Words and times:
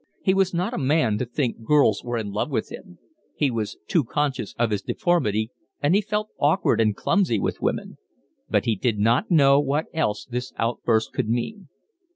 He 0.23 0.33
was 0.33 0.51
not 0.51 0.73
a 0.73 0.79
man 0.79 1.19
to 1.19 1.25
think 1.25 1.63
girls 1.63 2.03
were 2.03 2.17
in 2.17 2.31
love 2.31 2.49
with 2.49 2.69
him; 2.71 2.97
he 3.35 3.51
was 3.51 3.77
too 3.87 4.03
conscious 4.03 4.55
of 4.57 4.71
his 4.71 4.81
deformity, 4.81 5.51
and 5.79 5.93
he 5.93 6.01
felt 6.01 6.29
awkward 6.39 6.81
and 6.81 6.95
clumsy 6.95 7.37
with 7.39 7.61
women; 7.61 7.97
but 8.49 8.65
he 8.65 8.75
did 8.75 8.97
not 8.97 9.29
know 9.29 9.59
what 9.59 9.85
else 9.93 10.25
this 10.25 10.53
outburst 10.57 11.13
could 11.13 11.29
mean. 11.29 11.69